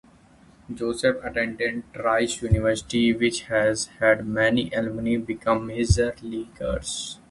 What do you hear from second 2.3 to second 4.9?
University, which has had many